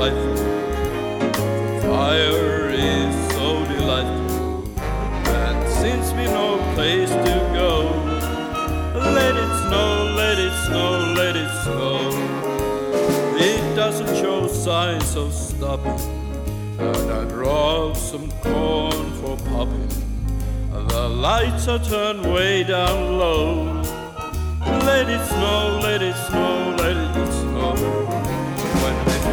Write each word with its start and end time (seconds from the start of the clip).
frightful. 0.00 0.36
Fire 1.82 2.70
is 2.70 3.14
so 3.34 3.66
delightful, 3.66 4.64
and 5.28 5.70
since 5.70 6.12
we 6.14 6.24
no 6.24 6.56
place 6.74 7.10
to 7.10 7.34
go, 7.52 7.72
let 8.94 9.34
it 9.36 9.52
snow, 9.64 10.14
let 10.16 10.38
it 10.38 10.54
snow, 10.64 11.12
let 11.20 11.36
it 11.36 11.50
snow. 11.64 11.98
It 13.36 13.76
doesn't 13.76 14.16
show 14.16 14.46
signs 14.46 15.16
of 15.16 15.34
stopping, 15.34 16.00
and 16.78 17.10
I 17.12 17.24
draw 17.26 17.92
some 17.92 18.30
corn 18.40 19.12
for 19.20 19.36
popping. 19.50 19.88
The 20.88 21.08
lights 21.10 21.68
are 21.68 21.78
turned 21.78 22.24
way 22.32 22.64
down 22.64 23.18
low. 23.18 23.82
Let 24.88 25.10
it 25.10 25.26
snow, 25.26 25.78
let 25.82 26.00
it 26.00 26.16
snow, 26.28 26.74
let 26.78 26.96
it 26.96 27.19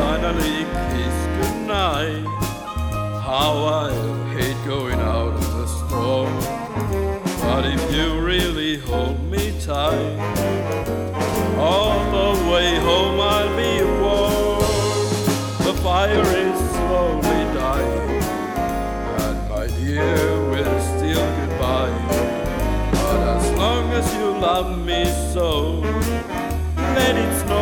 finally 0.07 0.59
kiss 0.91 1.17
goodnight, 1.35 2.23
how 3.29 3.53
I 3.83 3.91
hate 4.35 4.59
going 4.65 4.99
out 5.15 5.33
of 5.39 5.47
the 5.57 5.67
storm. 5.67 6.33
But 7.41 7.63
if 7.75 7.81
you 7.93 8.05
really 8.21 8.77
hold 8.77 9.19
me 9.33 9.43
tight, 9.59 10.17
all 11.67 11.99
the 12.17 12.29
way 12.51 12.69
home 12.87 13.19
I'll 13.19 13.53
be 13.63 13.73
warm. 14.01 14.61
The 15.67 15.73
fire 15.83 16.29
is 16.45 16.57
slowly 16.77 17.41
dying, 17.61 18.23
and 19.25 19.37
my 19.51 19.65
dear, 19.79 20.15
we're 20.51 20.79
still 20.93 21.27
goodbye. 21.39 21.99
But 23.01 23.19
as 23.35 23.45
long 23.61 23.85
as 23.99 24.07
you 24.15 24.27
love 24.49 24.69
me 24.89 25.03
so, 25.33 25.81
let 26.95 27.13
it 27.23 27.31
snow, 27.41 27.56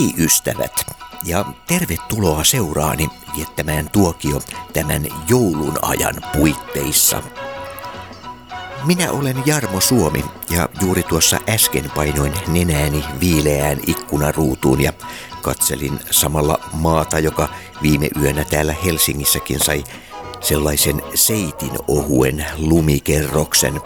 Hei 0.00 0.14
ystävät 0.18 0.86
ja 1.24 1.44
tervetuloa 1.66 2.44
seuraani 2.44 3.08
viettämään 3.36 3.90
tuokio 3.90 4.40
tämän 4.72 5.06
joulun 5.28 5.78
ajan 5.82 6.14
puitteissa. 6.36 7.22
Minä 8.84 9.10
olen 9.10 9.42
Jarmo 9.46 9.80
Suomi 9.80 10.24
ja 10.50 10.68
juuri 10.82 11.02
tuossa 11.02 11.40
äsken 11.48 11.90
painoin 11.96 12.32
nenääni 12.48 13.04
viileään 13.20 13.78
ikkunaruutuun 13.86 14.80
ja 14.80 14.92
katselin 15.42 16.00
samalla 16.10 16.58
maata, 16.72 17.18
joka 17.18 17.48
viime 17.82 18.08
yönä 18.22 18.44
täällä 18.44 18.74
Helsingissäkin 18.84 19.60
sai 19.60 19.84
sellaisen 20.40 21.02
seitin 21.14 21.72
ohuen 21.88 22.46
lumikerroksen. 22.56 23.80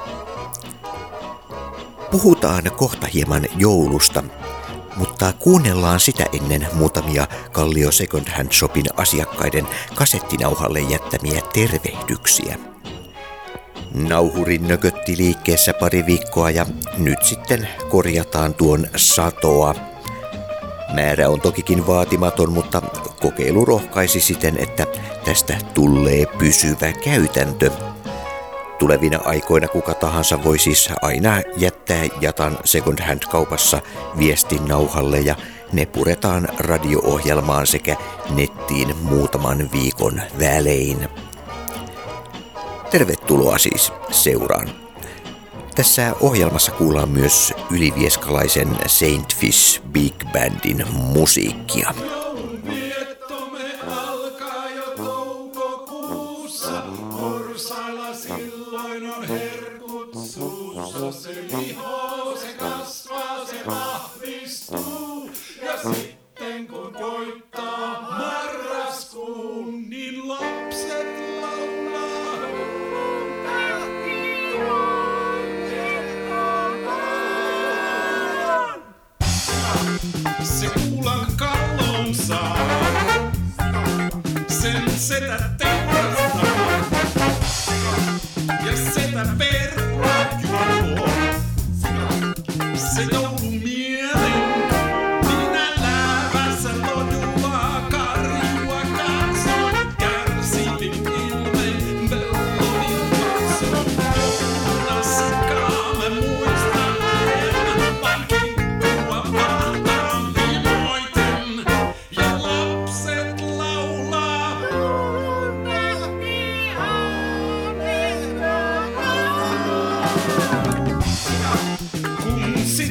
Puhutaan 2.11 2.71
kohta 2.77 3.07
hieman 3.07 3.45
joulusta, 3.57 4.25
mutta 4.97 5.33
kuunnellaan 5.39 6.01
sitä 6.01 6.27
ennen 6.33 6.69
muutamia 6.73 7.27
Kallio 7.53 7.93
Second 7.93 8.29
Hand 8.29 8.53
Shopin 8.53 8.87
asiakkaiden 8.97 9.67
kasettinauhalle 9.95 10.81
jättämiä 10.81 11.41
tervehdyksiä. 11.53 12.59
Nauhuri 13.95 14.59
nökötti 14.59 15.17
liikkeessä 15.17 15.75
pari 15.75 16.07
viikkoa 16.07 16.51
ja 16.51 16.67
nyt 16.99 17.23
sitten 17.23 17.69
korjataan 17.89 18.55
tuon 18.55 18.87
satoa. 18.97 19.75
Määrä 20.95 21.29
on 21.29 21.41
tokikin 21.41 21.87
vaatimaton, 21.87 22.53
mutta 22.53 22.83
kokeilu 23.21 23.65
rohkaisi 23.65 24.21
siten, 24.21 24.59
että 24.59 24.87
tästä 25.25 25.57
tulee 25.75 26.27
pysyvä 26.27 26.93
käytäntö. 26.93 27.71
Tulevina 28.79 29.21
aikoina 29.25 29.69
kuka 29.69 29.95
tahansa 29.95 30.45
voi 30.45 30.59
siis 30.59 30.89
aina 31.03 31.43
jättää 31.57 32.05
jatan 32.21 32.59
second 32.65 33.01
hand 33.01 33.23
kaupassa 33.31 33.81
viestin 34.19 34.69
nauhalle 34.69 35.21
ja 35.21 35.37
ne 35.73 35.87
puretaan 35.87 36.49
radio-ohjelmaan 36.59 37.67
sekä 37.67 37.97
nettiin 38.35 38.97
muutaman 38.97 39.71
viikon 39.73 40.23
välein. 40.39 41.09
Tervetuloa 42.91 43.59
siis 43.59 43.93
seuraan. 44.11 44.71
Tässä 45.75 46.15
ohjelmassa 46.21 46.73
kuullaan 46.73 47.09
myös 47.09 47.53
ylivieskalaisen 47.71 48.69
Saint 48.87 49.37
Fish 49.37 49.83
Big 49.93 50.15
Bandin 50.33 50.85
musiikkia. 50.93 51.95
Oh. 63.67 64.04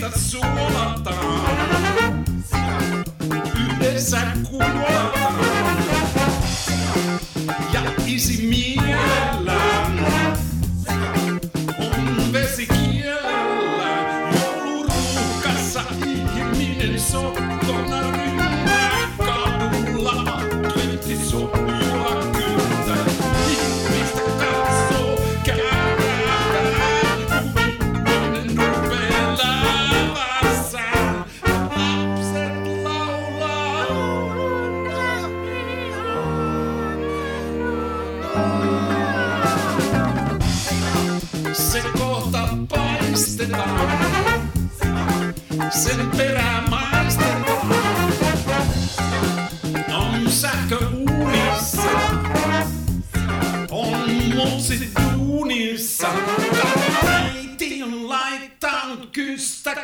Sista 0.03 0.19
suolanta 0.19 1.22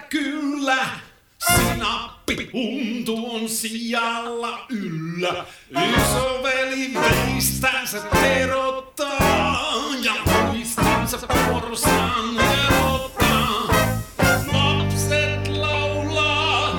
kyllä. 0.01 0.87
Sinappi 1.55 2.49
untu 2.53 3.35
on 3.35 3.49
sijalla 3.49 4.65
yllä. 4.69 5.45
Isoveli 5.69 6.93
veistänsä 6.93 8.01
terottaa 8.21 9.81
ja 10.01 10.13
muistansa 10.25 11.17
porostaan 11.27 12.37
erottaa. 12.37 13.67
Lapset 14.53 15.47
laulaa. 15.47 16.73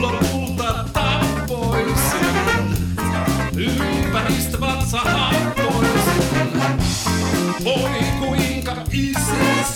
Lopulta 0.00 0.48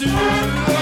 soon. 0.08 0.81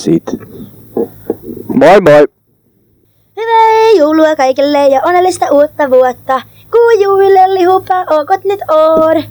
Seat. 0.00 0.22
Moi 1.74 2.00
moi! 2.00 2.26
Hyvää 3.36 3.90
joulua 3.96 4.36
kaikille 4.36 4.88
ja 4.88 5.00
onnellista 5.04 5.46
uutta 5.52 5.90
vuotta. 5.90 6.42
Kuujuille 6.70 7.54
lihuppa, 7.54 8.00
ookot 8.10 8.44
nyt 8.44 8.60
oor. 8.68 9.22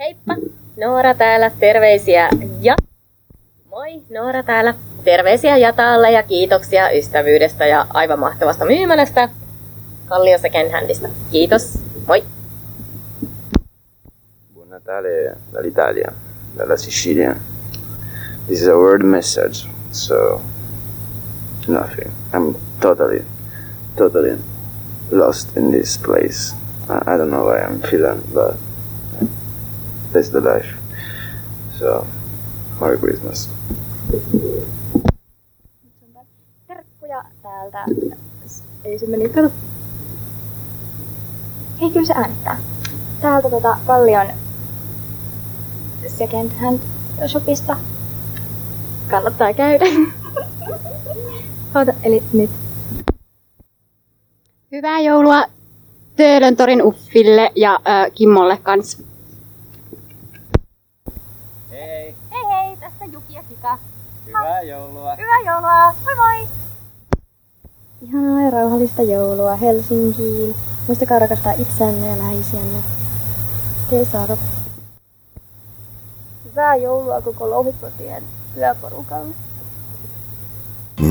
Heippa! 0.00 0.36
Noora 0.76 1.14
täällä, 1.14 1.50
terveisiä 1.60 2.28
ja... 2.60 2.76
Moi, 3.70 4.02
Noora 4.10 4.42
täällä. 4.42 4.74
Terveisiä 5.04 5.56
Jataalle 5.56 6.10
ja 6.10 6.22
kiitoksia 6.22 6.90
ystävyydestä 6.90 7.66
ja 7.66 7.86
aivan 7.94 8.18
mahtavasta 8.18 8.64
myymälästä. 8.64 9.28
Kallio 10.06 10.38
Second 10.38 10.70
Handista. 10.70 11.08
Kiitos, 11.30 11.78
moi! 12.06 12.24
Buon 14.54 14.68
Natale 14.68 15.36
dall'Italia, 15.52 16.12
dalla 16.58 16.76
Sicilia. 16.76 17.36
This 18.48 18.62
is 18.62 18.68
a 18.68 18.78
word 18.78 19.04
message, 19.04 19.66
so 19.90 20.40
nothing. 21.66 22.12
I'm 22.32 22.54
totally, 22.80 23.24
totally 23.96 24.38
lost 25.10 25.56
in 25.56 25.72
this 25.72 25.96
place. 25.96 26.54
I, 26.88 27.14
I 27.14 27.16
don't 27.16 27.30
know 27.30 27.44
why 27.46 27.58
I'm 27.62 27.82
feeling, 27.82 28.22
but 28.32 28.56
that's 30.12 30.28
the 30.28 30.40
life. 30.40 30.78
So, 31.78 32.06
Merry 32.80 32.98
Christmas. 32.98 33.48
Kyllä 41.92 42.06
se 42.06 42.14
äänittää. 42.14 42.58
Täältä 43.20 43.50
tota 43.50 43.78
Kallion 43.86 44.26
second 46.08 46.50
hand 46.60 46.80
shopista. 47.26 47.76
Kannattaa 49.10 49.54
käydä. 49.54 49.84
Oota, 51.74 51.92
eli 52.02 52.22
nyt. 52.32 52.50
Hyvää 54.72 55.00
joulua 55.00 55.44
Töölön 56.16 56.56
torin 56.56 56.82
Uffille 56.82 57.52
ja 57.54 57.74
äh, 57.74 58.12
Kimmolle 58.14 58.58
kans. 58.62 59.02
Hei 61.70 62.14
hei, 62.32 62.76
tässä 62.80 63.04
Juki 63.04 63.34
ja 63.34 63.42
Kika. 63.48 63.78
Hyvää 64.26 64.62
joulua. 64.62 65.16
Hyvää 65.16 65.40
joulua! 65.46 65.94
Moi 66.04 66.16
moi! 66.16 66.48
Ihanaa 68.02 68.42
ja 68.42 68.50
rauhallista 68.50 69.02
joulua 69.02 69.56
Helsinkiin. 69.56 70.54
Muistakaa 70.86 71.18
rakastaa 71.18 71.52
itseänne 71.52 72.08
ja 72.08 72.18
läheisiänne. 72.18 72.78
Te 73.90 74.04
saada. 74.04 74.36
Hyvää 76.44 76.76
joulua 76.76 77.20
koko 77.20 77.50
Louhikkotien 77.50 78.22
työporukalle. 78.56 79.34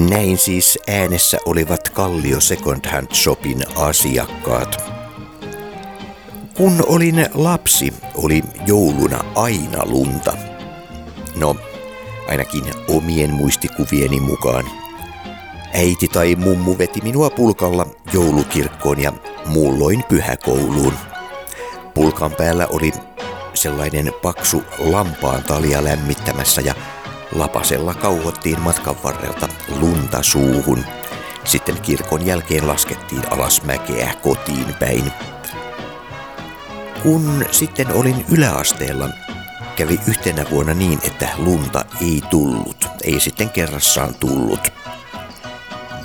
Näin 0.09 0.37
siis 0.37 0.79
äänessä 0.87 1.37
olivat 1.45 1.89
Kallio 1.89 2.41
Second 2.41 2.85
Hand 2.91 3.07
Shopin 3.13 3.63
asiakkaat. 3.75 4.83
Kun 6.57 6.83
olin 6.87 7.29
lapsi, 7.33 7.93
oli 8.15 8.43
jouluna 8.65 9.23
aina 9.35 9.85
lunta. 9.85 10.33
No, 11.35 11.55
ainakin 12.27 12.63
omien 12.87 13.33
muistikuvieni 13.33 14.19
mukaan. 14.19 14.65
Äiti 15.73 16.07
tai 16.07 16.35
mummu 16.35 16.77
veti 16.77 17.01
minua 17.01 17.29
pulkalla 17.29 17.85
joulukirkkoon 18.13 18.99
ja 19.01 19.13
muulloin 19.45 20.03
pyhäkouluun. 20.09 20.93
Pulkan 21.93 22.31
päällä 22.31 22.67
oli 22.67 22.91
sellainen 23.53 24.13
paksu 24.21 24.63
lampaan 24.79 25.43
talia 25.43 25.83
lämmittämässä 25.83 26.61
ja 26.61 26.75
lapasella 27.32 27.94
kauhottiin 27.94 28.60
matkan 28.60 28.96
varrelta 29.03 29.48
lunta 29.79 30.24
suuhun. 30.24 30.86
Sitten 31.44 31.82
kirkon 31.82 32.25
jälkeen 32.25 32.67
laskettiin 32.67 33.34
alas 33.34 33.63
mäkeä 33.63 34.13
kotiin 34.24 34.75
päin. 34.79 35.12
Kun 37.03 37.46
sitten 37.51 37.94
olin 37.94 38.25
yläasteella, 38.32 39.10
kävi 39.75 40.00
yhtenä 40.08 40.46
vuonna 40.51 40.74
niin, 40.74 41.00
että 41.03 41.29
lunta 41.38 41.86
ei 42.01 42.22
tullut. 42.29 42.88
Ei 43.03 43.20
sitten 43.20 43.50
kerrassaan 43.50 44.15
tullut. 44.15 44.72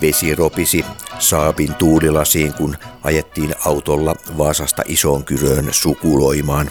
Vesi 0.01 0.35
ropisi 0.35 0.85
saapin 1.19 1.75
tuulilasiin, 1.75 2.55
kun 2.55 2.77
ajettiin 3.03 3.55
autolla 3.65 4.15
Vaasasta 4.39 4.83
isoon 4.87 5.25
kyröön 5.25 5.69
sukuloimaan. 5.71 6.71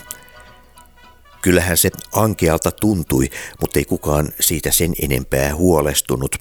Kyllähän 1.42 1.78
se 1.78 1.90
ankealta 2.12 2.72
tuntui, 2.72 3.30
mutta 3.62 3.80
ei 3.80 3.86
kukaan 3.86 4.30
siitä 4.40 4.72
sen 4.72 4.94
enempää 5.02 5.56
huolestunut. 5.56 6.36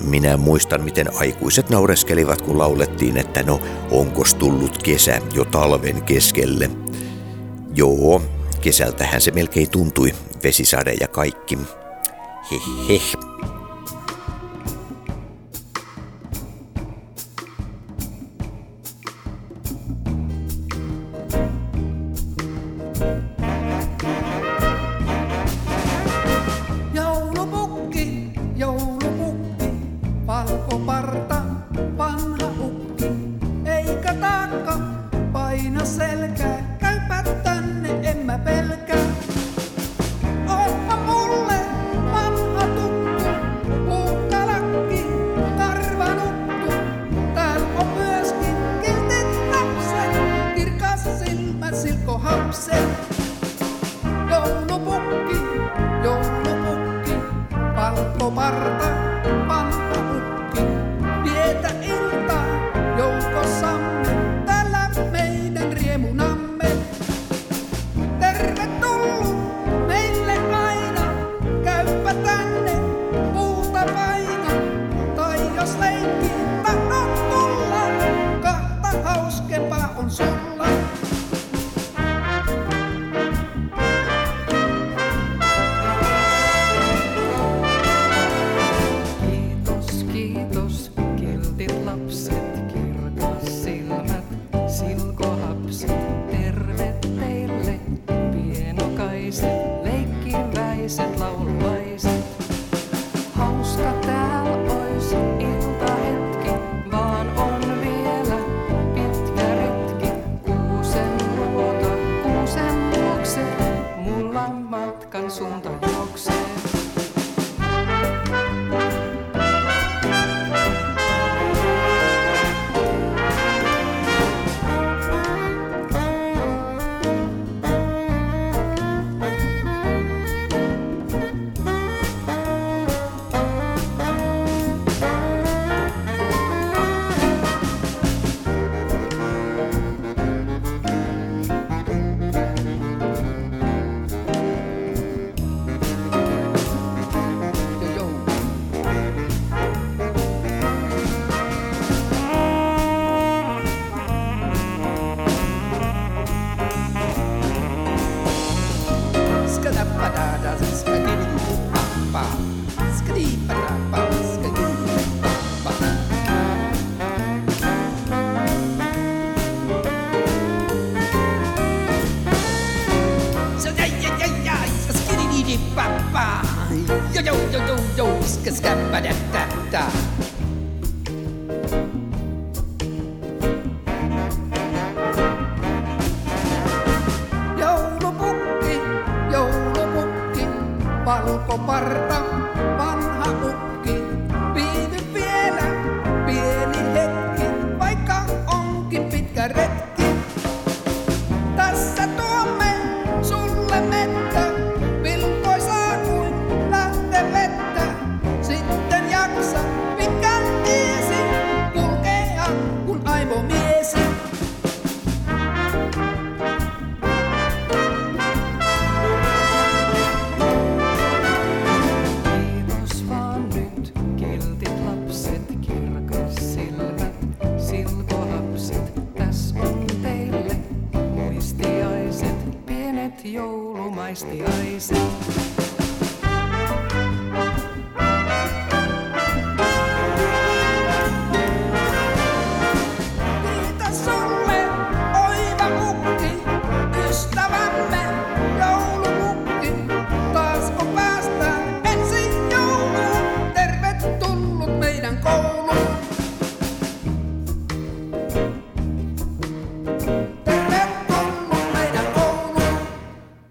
Minä 0.00 0.36
muistan, 0.36 0.84
miten 0.84 1.16
aikuiset 1.16 1.70
naureskelivat, 1.70 2.42
kun 2.42 2.58
laulettiin, 2.58 3.16
että 3.16 3.42
no, 3.42 3.60
onkos 3.90 4.34
tullut 4.34 4.82
kesä 4.82 5.20
jo 5.34 5.44
talven 5.44 6.02
keskelle. 6.02 6.70
Joo, 7.74 8.22
kesältähän 8.60 9.20
se 9.20 9.30
melkein 9.30 9.70
tuntui, 9.70 10.14
vesisade 10.42 10.94
ja 11.00 11.08
kaikki. 11.08 11.58
Heh 12.88 13.16
jalka, 34.50 34.78
paina 35.32 35.84
selkää, 35.84 36.76
käypä 36.78 37.22
tänne, 37.42 38.10
en 38.10 38.18
mä 38.26 38.38
pelkää. 38.38 39.06
Ootpa 40.48 40.96
mulle 40.96 41.60
vanha 42.12 42.66
tuttu, 42.66 43.24
puukkalakki, 43.88 45.06
karvanuttu. 45.58 46.72
Tääl 47.34 47.62
on 47.78 47.86
myöskin 47.86 48.56
kiltit 48.82 49.50
lapset, 49.50 50.54
kirkas 50.54 51.04
silmä, 51.18 51.72
silko 51.72 52.18
hapset. 52.18 52.88
Joulupukki, 54.30 55.36
joulupukki, 56.04 57.12
palkkoparta. 57.74 59.07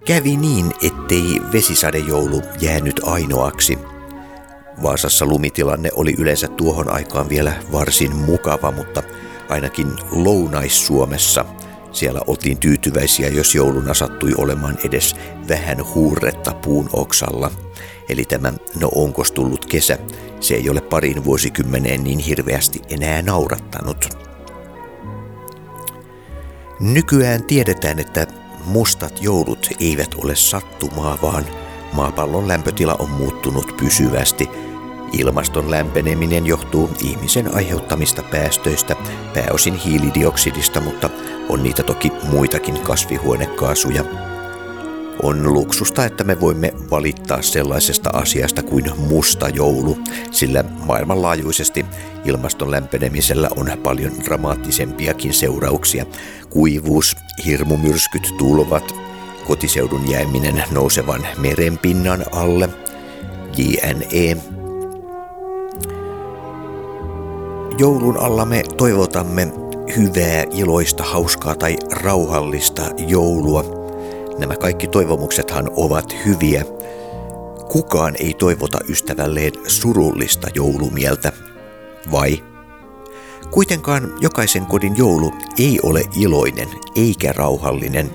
Kävi 0.07 0.37
niin, 0.37 0.71
ettei 0.83 1.41
vesisadejoulu 1.53 2.41
jäänyt 2.61 3.01
ainoaksi. 3.03 3.79
Vaasassa 4.83 5.25
lumitilanne 5.25 5.89
oli 5.95 6.15
yleensä 6.17 6.47
tuohon 6.47 6.89
aikaan 6.93 7.29
vielä 7.29 7.53
varsin 7.71 8.15
mukava, 8.15 8.71
mutta 8.71 9.03
ainakin 9.49 9.87
Lounais-Suomessa 10.11 11.45
siellä 11.91 12.21
oltiin 12.27 12.57
tyytyväisiä, 12.57 13.27
jos 13.27 13.55
jouluna 13.55 13.93
sattui 13.93 14.31
olemaan 14.37 14.77
edes 14.83 15.15
vähän 15.49 15.77
huurretta 15.93 16.53
puun 16.53 16.89
oksalla. 16.93 17.51
Eli 18.09 18.25
tämä 18.25 18.53
no 18.79 18.89
onkos 18.95 19.31
tullut 19.31 19.65
kesä, 19.65 19.97
se 20.39 20.55
ei 20.55 20.69
ole 20.69 20.81
parin 20.81 21.25
vuosikymmeneen 21.25 22.03
niin 22.03 22.19
hirveästi 22.19 22.81
enää 22.89 23.21
naurattanut. 23.21 24.09
Nykyään 26.79 27.43
tiedetään, 27.43 27.99
että 27.99 28.27
mustat 28.67 29.21
joulut 29.21 29.69
eivät 29.79 30.15
ole 30.23 30.35
sattumaa, 30.35 31.17
vaan 31.21 31.45
maapallon 31.93 32.47
lämpötila 32.47 32.95
on 32.99 33.09
muuttunut 33.09 33.77
pysyvästi. 33.77 34.49
Ilmaston 35.11 35.71
lämpeneminen 35.71 36.45
johtuu 36.45 36.89
ihmisen 37.01 37.55
aiheuttamista 37.55 38.23
päästöistä, 38.23 38.95
pääosin 39.33 39.75
hiilidioksidista, 39.75 40.81
mutta 40.81 41.09
on 41.49 41.63
niitä 41.63 41.83
toki 41.83 42.11
muitakin 42.31 42.81
kasvihuonekaasuja. 42.81 44.03
On 45.23 45.53
luksusta, 45.53 46.05
että 46.05 46.23
me 46.23 46.41
voimme 46.41 46.73
valittaa 46.91 47.41
sellaisesta 47.41 48.09
asiasta 48.13 48.63
kuin 48.63 48.85
musta 48.97 49.49
joulu, 49.49 49.97
sillä 50.31 50.63
maailmanlaajuisesti 50.63 51.85
ilmaston 52.25 52.71
lämpenemisellä 52.71 53.49
on 53.55 53.71
paljon 53.83 54.11
dramaattisempiakin 54.25 55.33
seurauksia. 55.33 56.05
Kuivuus, 56.49 57.15
hirmumyrskyt, 57.45 58.33
tulvat, 58.37 58.95
kotiseudun 59.47 60.11
jääminen 60.11 60.63
nousevan 60.71 61.27
merenpinnan 61.37 62.25
alle, 62.31 62.69
JNE. 63.57 64.37
Joulun 67.77 68.17
alla 68.17 68.45
me 68.45 68.63
toivotamme 68.77 69.53
hyvää, 69.97 70.43
iloista, 70.51 71.03
hauskaa 71.03 71.55
tai 71.55 71.77
rauhallista 71.91 72.83
joulua– 73.07 73.76
Nämä 74.37 74.55
kaikki 74.55 74.87
toivomuksethan 74.87 75.69
ovat 75.75 76.15
hyviä. 76.25 76.65
Kukaan 77.71 78.15
ei 78.19 78.33
toivota 78.33 78.77
ystävälleen 78.89 79.51
surullista 79.67 80.47
joulumieltä, 80.55 81.31
vai? 82.11 82.43
Kuitenkaan 83.51 84.13
jokaisen 84.21 84.65
kodin 84.65 84.97
joulu 84.97 85.33
ei 85.59 85.79
ole 85.83 86.01
iloinen 86.19 86.67
eikä 86.95 87.31
rauhallinen. 87.31 88.11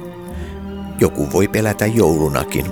Joku 1.00 1.32
voi 1.32 1.48
pelätä 1.48 1.86
joulunakin. 1.86 2.66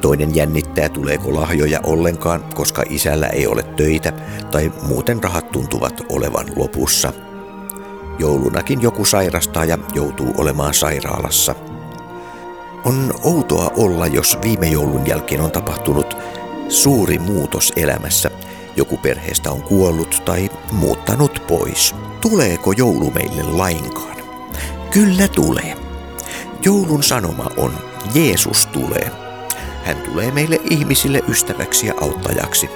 Toinen 0.00 0.34
jännittää, 0.34 0.88
tuleeko 0.88 1.34
lahjoja 1.34 1.80
ollenkaan, 1.82 2.44
koska 2.54 2.82
isällä 2.88 3.26
ei 3.26 3.46
ole 3.46 3.62
töitä 3.62 4.12
tai 4.50 4.72
muuten 4.88 5.22
rahat 5.22 5.50
tuntuvat 5.50 6.02
olevan 6.08 6.46
lopussa. 6.56 7.12
Joulunakin 8.18 8.82
joku 8.82 9.04
sairastaa 9.04 9.64
ja 9.64 9.78
joutuu 9.94 10.34
olemaan 10.38 10.74
sairaalassa– 10.74 11.54
on 12.84 13.14
outoa 13.22 13.70
olla, 13.76 14.06
jos 14.06 14.38
viime 14.42 14.66
joulun 14.66 15.06
jälkeen 15.06 15.40
on 15.40 15.50
tapahtunut 15.50 16.16
suuri 16.68 17.18
muutos 17.18 17.72
elämässä. 17.76 18.30
Joku 18.76 18.96
perheestä 18.96 19.50
on 19.50 19.62
kuollut 19.62 20.22
tai 20.24 20.50
muuttanut 20.72 21.42
pois. 21.48 21.94
Tuleeko 22.20 22.72
joulu 22.72 23.10
meille 23.10 23.42
lainkaan? 23.42 24.16
Kyllä 24.90 25.28
tulee. 25.28 25.76
Joulun 26.64 27.02
sanoma 27.02 27.50
on, 27.56 27.72
Jeesus 28.14 28.66
tulee. 28.66 29.10
Hän 29.84 29.96
tulee 29.96 30.30
meille 30.30 30.60
ihmisille 30.70 31.22
ystäväksi 31.28 31.86
ja 31.86 31.94
auttajaksi. 32.00 32.70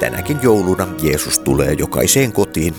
Tänäkin 0.00 0.38
jouluna 0.42 0.88
Jeesus 1.02 1.38
tulee 1.38 1.72
jokaiseen 1.72 2.32
kotiin, 2.32 2.74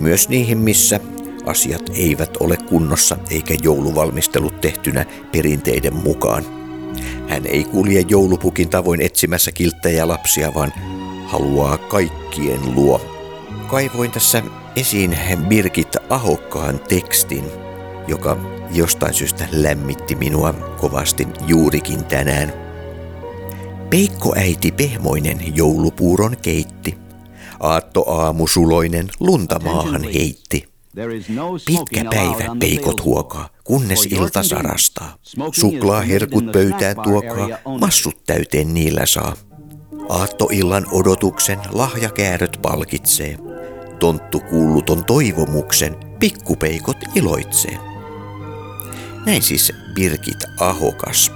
myös 0.00 0.28
niihin, 0.28 0.58
missä 0.58 1.00
asiat 1.46 1.90
eivät 1.94 2.36
ole 2.36 2.56
kunnossa 2.56 3.18
eikä 3.30 3.54
jouluvalmistelut 3.62 4.60
tehtynä 4.60 5.06
perinteiden 5.32 5.94
mukaan. 5.94 6.44
Hän 7.28 7.46
ei 7.46 7.64
kulje 7.64 8.04
joulupukin 8.08 8.68
tavoin 8.68 9.00
etsimässä 9.00 9.52
kilttejä 9.52 10.08
lapsia, 10.08 10.54
vaan 10.54 10.72
haluaa 11.26 11.78
kaikkien 11.78 12.74
luo. 12.74 13.00
Kaivoin 13.66 14.10
tässä 14.10 14.42
esiin 14.76 15.18
Birgit 15.48 15.96
Ahokkaan 16.08 16.80
tekstin, 16.88 17.44
joka 18.08 18.36
jostain 18.72 19.14
syystä 19.14 19.48
lämmitti 19.52 20.14
minua 20.14 20.52
kovasti 20.52 21.28
juurikin 21.46 22.04
tänään. 22.04 22.52
Peikko 23.90 24.34
äiti 24.36 24.72
pehmoinen 24.72 25.56
joulupuuron 25.56 26.36
keitti. 26.42 26.98
Aatto 27.60 28.10
aamusuloinen 28.10 29.08
lunta 29.20 29.58
maahan 29.58 30.02
heitti. 30.02 30.75
Pitkä 31.66 32.04
päivä 32.10 32.56
peikot 32.60 33.04
huokaa, 33.04 33.48
kunnes 33.64 34.06
ilta 34.06 34.42
sarastaa. 34.42 35.16
Suklaa 35.52 36.00
herkut 36.00 36.52
pöytään 36.52 36.96
tuokaa, 37.02 37.48
massut 37.80 38.24
täyteen 38.26 38.74
niillä 38.74 39.06
saa. 39.06 39.36
Aattoillan 40.08 40.86
odotuksen 40.92 41.58
lahjakääröt 41.72 42.58
palkitsee. 42.62 43.38
Tonttu 43.98 44.40
kuulluton 44.40 45.04
toivomuksen, 45.04 45.96
pikkupeikot 46.18 46.96
iloitsee. 47.14 47.78
Näin 49.26 49.42
siis 49.42 49.72
Birgit 49.94 50.44
Ahokas. 50.60 51.32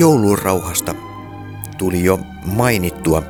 Joulurauhasta 0.00 0.94
tuli 1.78 2.04
jo 2.04 2.18
mainittua. 2.44 3.22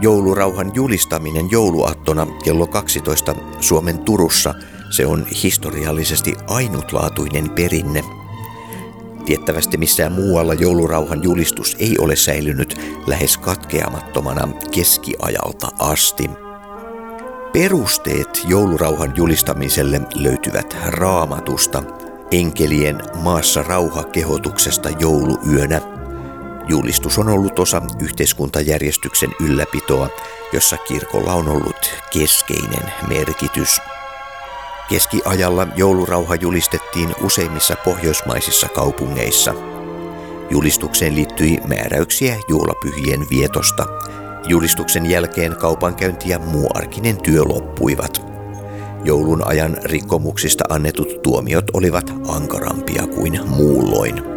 Joulurauhan 0.00 0.72
julistaminen 0.74 1.50
jouluaattona 1.50 2.26
kello 2.44 2.66
12 2.66 3.34
Suomen 3.60 3.98
Turussa, 3.98 4.54
se 4.90 5.06
on 5.06 5.26
historiallisesti 5.42 6.34
ainutlaatuinen 6.46 7.50
perinne. 7.50 8.04
Tiettävästi 9.24 9.76
missään 9.76 10.12
muualla 10.12 10.54
joulurauhan 10.54 11.22
julistus 11.22 11.76
ei 11.78 11.98
ole 11.98 12.16
säilynyt 12.16 12.80
lähes 13.06 13.36
katkeamattomana 13.36 14.48
keskiajalta 14.70 15.68
asti. 15.78 16.30
Perusteet 17.52 18.42
joulurauhan 18.48 19.12
julistamiselle 19.16 20.00
löytyvät 20.14 20.76
raamatusta, 20.86 21.82
enkelien 22.30 23.02
maassa 23.22 23.62
rauha-kehotuksesta 23.62 24.90
jouluyönä. 24.90 25.91
Julistus 26.68 27.18
on 27.18 27.28
ollut 27.28 27.58
osa 27.58 27.82
yhteiskuntajärjestyksen 28.00 29.30
ylläpitoa, 29.40 30.08
jossa 30.52 30.76
kirkolla 30.76 31.32
on 31.32 31.48
ollut 31.48 31.94
keskeinen 32.12 32.92
merkitys. 33.08 33.80
Keskiajalla 34.88 35.66
joulurauha 35.76 36.34
julistettiin 36.34 37.14
useimmissa 37.22 37.76
pohjoismaisissa 37.84 38.68
kaupungeissa. 38.68 39.54
Julistukseen 40.50 41.14
liittyi 41.14 41.58
määräyksiä 41.68 42.36
juhlapyhien 42.48 43.26
vietosta. 43.30 43.86
Julistuksen 44.48 45.10
jälkeen 45.10 45.56
kaupankäynti 45.56 46.28
ja 46.28 46.38
muu 46.38 46.70
arkinen 46.74 47.22
työ 47.22 47.42
loppuivat. 47.42 48.22
Joulun 49.04 49.46
ajan 49.46 49.76
rikkomuksista 49.84 50.64
annetut 50.68 51.22
tuomiot 51.22 51.64
olivat 51.72 52.12
ankarampia 52.28 53.06
kuin 53.06 53.48
muulloin. 53.48 54.31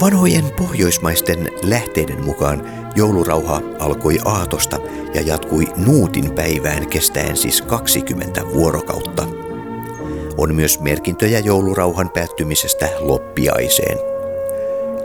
Vanhojen 0.00 0.44
pohjoismaisten 0.56 1.48
lähteiden 1.62 2.24
mukaan 2.24 2.62
joulurauha 2.96 3.62
alkoi 3.78 4.18
aatosta 4.24 4.78
ja 5.14 5.20
jatkui 5.20 5.66
nuutin 5.76 6.32
päivään 6.34 6.86
kestäen 6.86 7.36
siis 7.36 7.62
20 7.62 8.42
vuorokautta. 8.54 9.26
On 10.36 10.54
myös 10.54 10.80
merkintöjä 10.80 11.38
joulurauhan 11.38 12.10
päättymisestä 12.10 12.88
loppiaiseen. 13.00 13.98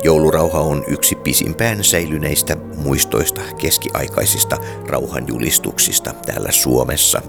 Joulurauha 0.04 0.60
on 0.60 0.84
yksi 0.88 1.16
pisimpään 1.16 1.84
säilyneistä 1.84 2.58
muistoista 2.76 3.42
keskiaikaisista 3.58 4.58
rauhanjulistuksista 4.88 6.14
täällä 6.26 6.52
Suomessa. 6.52 7.22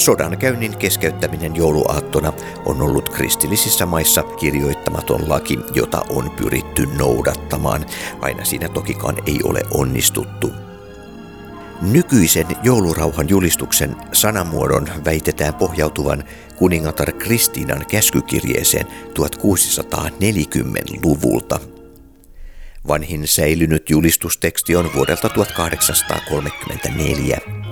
Sodankäynnin 0.00 0.76
keskeyttäminen 0.76 1.56
jouluaattona 1.56 2.32
on 2.66 2.82
ollut 2.82 3.08
kristillisissä 3.08 3.86
maissa 3.86 4.22
kirjoittamaton 4.22 5.28
laki, 5.28 5.58
jota 5.74 6.02
on 6.08 6.30
pyritty 6.30 6.86
noudattamaan. 6.86 7.86
Aina 8.20 8.44
siinä 8.44 8.68
tokikaan 8.68 9.16
ei 9.26 9.38
ole 9.44 9.62
onnistuttu. 9.70 10.52
Nykyisen 11.82 12.46
joulurauhan 12.62 13.28
julistuksen 13.28 13.96
sanamuodon 14.12 14.88
väitetään 15.04 15.54
pohjautuvan 15.54 16.24
kuningatar 16.56 17.12
Kristiinan 17.12 17.86
käskykirjeeseen 17.86 18.86
1640-luvulta. 18.86 21.60
Vanhin 22.88 23.28
säilynyt 23.28 23.90
julistusteksti 23.90 24.76
on 24.76 24.90
vuodelta 24.94 25.28
1834. 25.28 27.69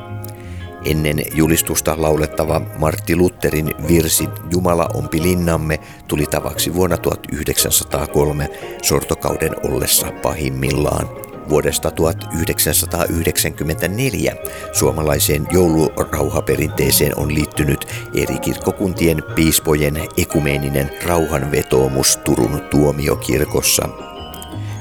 Ennen 0.84 1.22
julistusta 1.34 1.94
laulettava 1.96 2.60
Martti 2.78 3.16
Lutherin 3.16 3.74
virsi 3.88 4.28
Jumala 4.50 4.88
ompi 4.94 5.22
linnamme 5.22 5.80
tuli 6.08 6.26
tavaksi 6.26 6.74
vuonna 6.74 6.96
1903 6.96 8.48
sortokauden 8.82 9.66
ollessa 9.66 10.12
pahimmillaan. 10.22 11.08
Vuodesta 11.48 11.90
1994 11.90 14.36
suomalaiseen 14.72 15.46
joulurauhaperinteeseen 15.50 17.18
on 17.18 17.34
liittynyt 17.34 17.86
eri 18.14 18.38
kirkkokuntien 18.38 19.22
piispojen 19.34 20.02
ekumeeninen 20.16 20.90
rauhanvetoomus 21.06 22.16
Turun 22.16 22.60
tuomiokirkossa. 22.70 23.88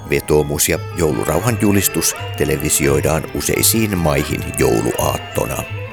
Vetoomus 0.09 0.69
ja 0.69 0.79
joulurauhan 0.97 1.57
julistus 1.61 2.15
televisioidaan 2.37 3.23
useisiin 3.35 3.97
maihin 3.97 4.43
jouluaattona. 4.57 5.86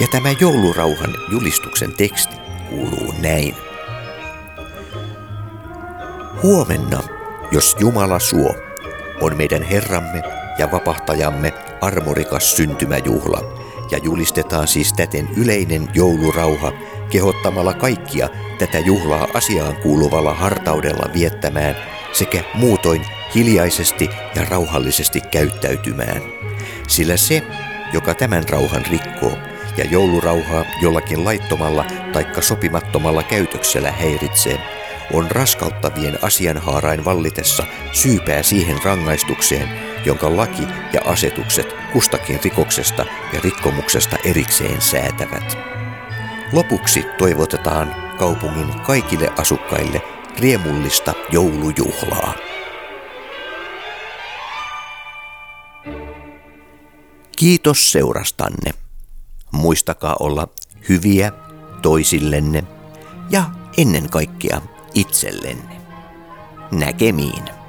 Ja 0.00 0.08
tämä 0.08 0.28
joulurauhan 0.40 1.14
julistuksen 1.32 1.92
teksti 1.92 2.34
kuuluu 2.68 3.14
näin. 3.22 3.54
Huomenna, 6.42 7.02
jos 7.52 7.76
Jumala 7.80 8.18
suo, 8.18 8.54
on 9.20 9.36
meidän 9.36 9.62
Herramme 9.62 10.22
ja 10.58 10.70
vapahtajamme 10.72 11.54
armorikas 11.80 12.56
syntymäjuhla 12.56 13.60
ja 13.90 13.98
julistetaan 13.98 14.68
siis 14.68 14.92
täten 14.92 15.28
yleinen 15.36 15.88
joulurauha 15.94 16.72
kehottamalla 17.10 17.74
kaikkia 17.74 18.28
tätä 18.58 18.78
juhlaa 18.78 19.28
asiaan 19.34 19.76
kuuluvalla 19.76 20.34
hartaudella 20.34 21.12
viettämään 21.12 21.76
sekä 22.12 22.44
muutoin 22.54 23.06
hiljaisesti 23.34 24.10
ja 24.34 24.44
rauhallisesti 24.44 25.20
käyttäytymään. 25.20 26.22
Sillä 26.88 27.16
se, 27.16 27.42
joka 27.92 28.14
tämän 28.14 28.48
rauhan 28.48 28.86
rikkoo 28.90 29.38
ja 29.80 29.86
joulurauhaa 29.90 30.64
jollakin 30.82 31.24
laittomalla 31.24 31.84
taikka 32.12 32.42
sopimattomalla 32.42 33.22
käytöksellä 33.22 33.92
häiritsee, 33.92 34.60
on 35.12 35.30
raskauttavien 35.30 36.18
asianhaarain 36.22 37.04
vallitessa 37.04 37.64
syypää 37.92 38.42
siihen 38.42 38.76
rangaistukseen, 38.84 39.68
jonka 40.04 40.36
laki 40.36 40.62
ja 40.92 41.00
asetukset 41.04 41.74
kustakin 41.92 42.40
rikoksesta 42.44 43.04
ja 43.32 43.40
rikkomuksesta 43.44 44.16
erikseen 44.24 44.80
säätävät. 44.80 45.58
Lopuksi 46.52 47.04
toivotetaan 47.18 47.94
kaupungin 48.18 48.80
kaikille 48.80 49.28
asukkaille 49.36 50.02
riemullista 50.38 51.12
joulujuhlaa. 51.30 52.34
Kiitos 57.36 57.92
seurastanne. 57.92 58.89
Muistakaa 59.50 60.16
olla 60.20 60.48
hyviä 60.88 61.32
toisillenne 61.82 62.64
ja 63.30 63.44
ennen 63.76 64.10
kaikkea 64.10 64.60
itsellenne. 64.94 65.80
Näkemiin. 66.70 67.59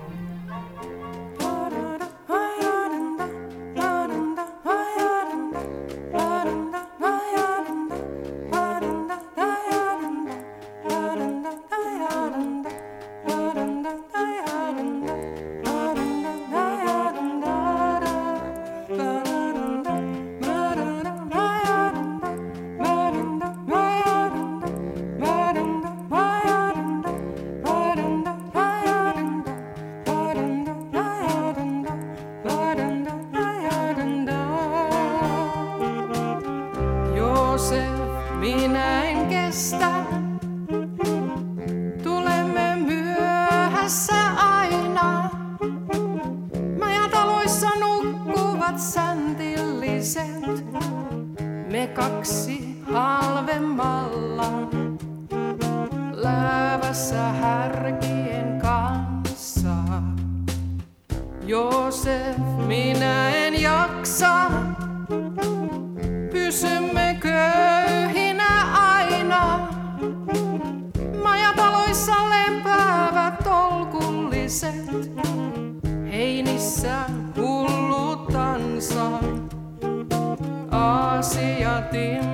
tem 81.91 82.30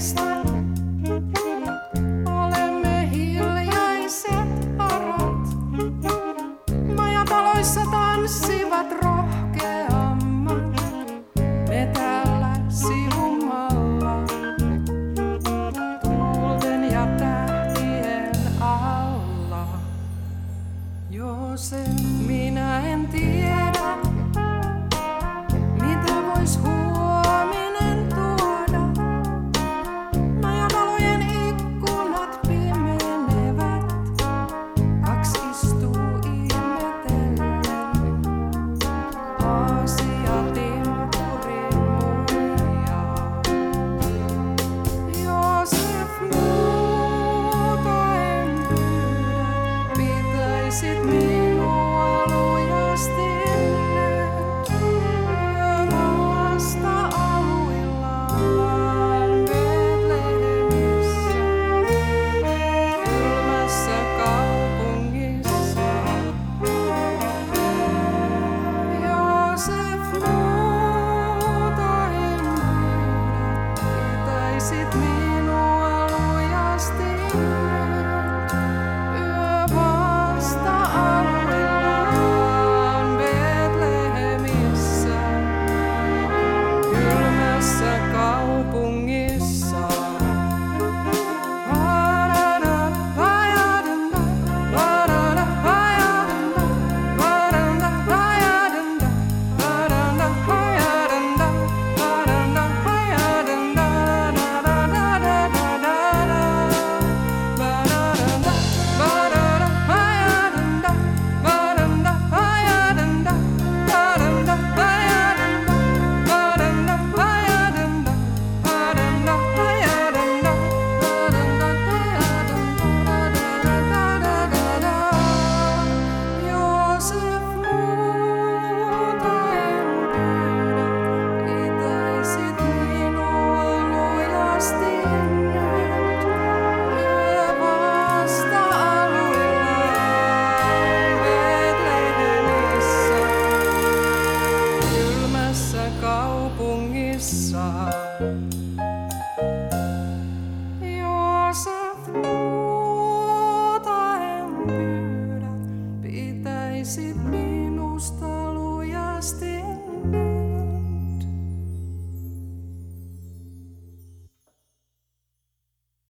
stop. 0.00 0.29